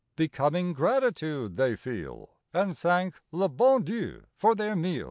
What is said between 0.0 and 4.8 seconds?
Becoming gratitude they feel. And thank le bon Dieii for their